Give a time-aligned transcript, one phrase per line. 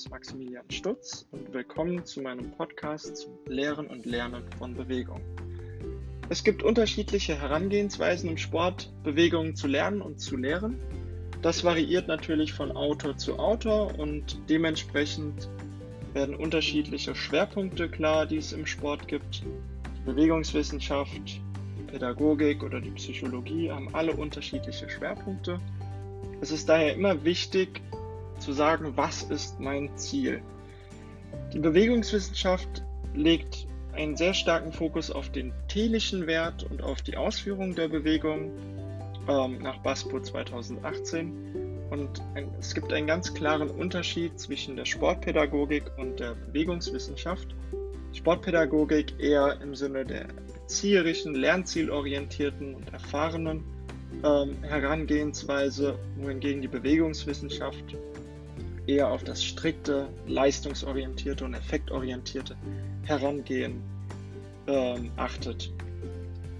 [0.00, 5.20] ist Maximilian Stutz und willkommen zu meinem Podcast zum Lehren und Lernen von Bewegung.
[6.30, 10.80] Es gibt unterschiedliche Herangehensweisen im Sport, Bewegungen zu lernen und zu lehren.
[11.42, 15.50] Das variiert natürlich von Autor zu Autor und dementsprechend
[16.14, 19.42] werden unterschiedliche Schwerpunkte klar, die es im Sport gibt.
[19.42, 21.42] Die Bewegungswissenschaft,
[21.78, 25.60] die Pädagogik oder die Psychologie haben alle unterschiedliche Schwerpunkte.
[26.40, 27.82] Es ist daher immer wichtig
[28.40, 30.42] zu sagen, was ist mein Ziel.
[31.52, 32.82] Die Bewegungswissenschaft
[33.14, 38.52] legt einen sehr starken Fokus auf den telischen Wert und auf die Ausführung der Bewegung
[39.28, 41.88] ähm, nach BASPO 2018.
[41.90, 47.48] Und ein, es gibt einen ganz klaren Unterschied zwischen der Sportpädagogik und der Bewegungswissenschaft.
[48.12, 53.64] Sportpädagogik eher im Sinne der erzieherischen, lernzielorientierten und erfahrenen
[54.24, 57.96] ähm, Herangehensweise, wohingegen die Bewegungswissenschaft
[58.90, 62.56] eher auf das strikte, leistungsorientierte und effektorientierte
[63.04, 63.82] Herangehen
[64.66, 65.72] ähm, achtet.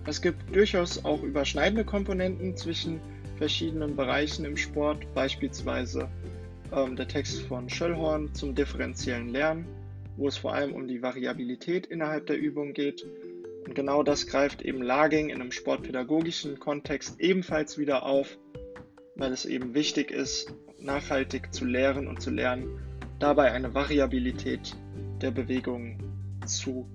[0.06, 3.00] Es gibt durchaus auch überschneidende Komponenten zwischen
[3.36, 6.08] verschiedenen Bereichen im Sport, beispielsweise
[6.72, 9.66] ähm, der Text von Schöllhorn zum differenziellen Lernen,
[10.16, 13.04] wo es vor allem um die Variabilität innerhalb der Übung geht
[13.66, 18.38] und genau das greift eben Laging in einem sportpädagogischen Kontext ebenfalls wieder auf,
[19.20, 22.80] weil es eben wichtig ist, nachhaltig zu lehren und zu lernen,
[23.18, 24.74] dabei eine Variabilität
[25.20, 25.98] der Bewegung
[26.46, 26.88] zu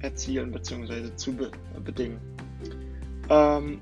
[0.00, 1.14] erzielen bzw.
[1.16, 1.50] zu be
[1.84, 2.18] bedingen.
[3.28, 3.80] Ähm,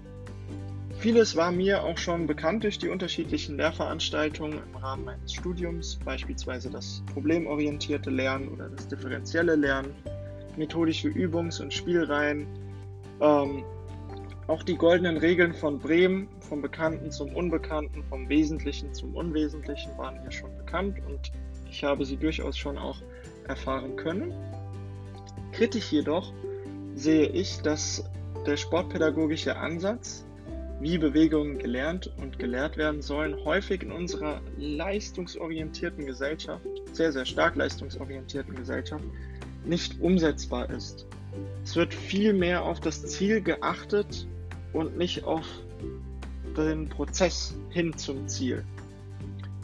[0.99, 6.71] vieles war mir auch schon bekannt durch die unterschiedlichen Lehrveranstaltungen im Rahmen meines Studiums, beispielsweise
[6.71, 9.95] das problemorientierte Lernen oder das differenzielle Lernen
[10.57, 12.47] methodische Übungs- und Spielreihen.
[13.21, 13.65] Ähm,
[14.47, 20.23] auch die goldenen Regeln von Bremen, vom Bekannten zum Unbekannten, vom Wesentlichen zum Unwesentlichen waren
[20.23, 21.33] mir schon bekannt und
[21.71, 22.99] ich habe sie durchaus schon auch
[23.49, 24.35] erfahren können.
[25.53, 26.33] Kritisch jedoch
[26.95, 28.05] sehe ich, dass
[28.47, 30.27] der sportpädagogische Ansatz,
[30.81, 37.57] wie Bewegungen gelernt und gelehrt werden sollen, häufig in unserer leistungsorientierten Gesellschaft, sehr, sehr stark
[37.57, 39.05] leistungsorientierten Gesellschaft,
[39.65, 41.07] nicht umsetzbar ist.
[41.63, 44.27] Es wird viel mehr auf das Ziel geachtet
[44.75, 45.47] und nicht auf
[46.57, 48.65] den Prozess hin zum Ziel.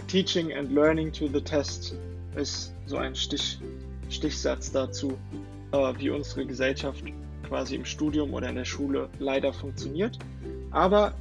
[0.08, 1.94] Teaching and Learning to the Test
[2.36, 3.60] ist so ein Stich,
[4.08, 5.18] Stichsatz dazu,
[5.72, 7.04] äh, wie unsere Gesellschaft
[7.46, 10.18] quasi im Studium oder in der Schule leider funktioniert.
[10.70, 11.14] Aber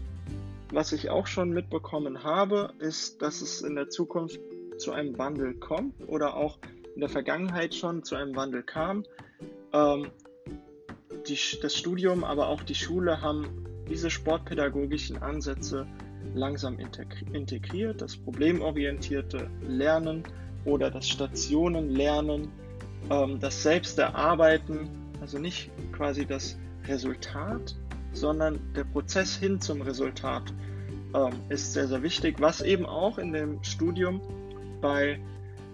[0.72, 4.40] was ich auch schon mitbekommen habe, ist, dass es in der Zukunft
[4.78, 6.58] zu einem Wandel kommt oder auch
[6.94, 9.04] in der Vergangenheit schon zu einem Wandel kam.
[9.74, 10.08] Ähm,
[11.28, 15.88] die, das Studium, aber auch die Schule haben diese sportpädagogischen Ansätze
[16.34, 16.78] langsam
[17.34, 18.02] integriert.
[18.02, 20.24] Das problemorientierte Lernen
[20.66, 22.50] oder das Stationenlernen,
[23.10, 24.90] ähm, das Selbsterarbeiten,
[25.22, 26.58] also nicht quasi das
[26.88, 27.76] Resultat,
[28.14, 30.54] sondern der Prozess hin zum Resultat
[31.14, 34.22] ähm, ist sehr, sehr wichtig, was eben auch in dem Studium
[34.82, 35.20] bei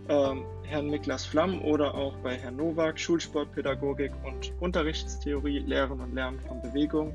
[0.08, 6.40] ähm, Herrn Niklas Flamm oder auch bei Herrn Nowak, Schulsportpädagogik und Unterrichtstheorie, Lehren und Lernen
[6.40, 7.14] von Bewegung,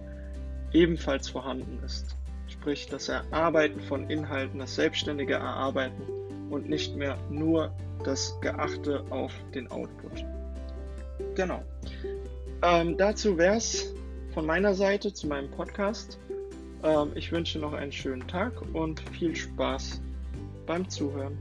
[0.73, 2.17] ebenfalls vorhanden ist.
[2.49, 6.03] Sprich, das Erarbeiten von Inhalten, das selbstständige Erarbeiten
[6.51, 7.73] und nicht mehr nur
[8.05, 10.25] das Geachte auf den Output.
[11.35, 11.63] Genau.
[12.63, 13.95] Ähm, dazu wäre es
[14.35, 16.19] von meiner Seite zu meinem Podcast.
[16.83, 20.01] Ähm, ich wünsche noch einen schönen Tag und viel Spaß
[20.67, 21.39] beim Zuhören.